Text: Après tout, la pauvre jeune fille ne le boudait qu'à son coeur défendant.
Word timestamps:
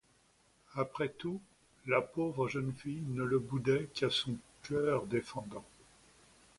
Après 0.73 1.09
tout, 1.09 1.39
la 1.85 2.01
pauvre 2.01 2.47
jeune 2.47 2.73
fille 2.73 3.03
ne 3.09 3.21
le 3.23 3.37
boudait 3.37 3.87
qu'à 3.93 4.09
son 4.09 4.35
coeur 4.67 5.05
défendant. 5.05 5.63